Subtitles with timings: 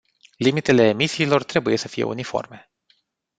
[0.37, 2.71] Limitele emisiilor trebuie să fie uniforme.